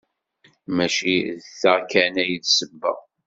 Maci 0.75 1.17
d 1.43 1.45
ta 1.59 1.73
kan 1.91 2.13
ay 2.23 2.33
d 2.43 2.43
ssebba. 2.47 2.93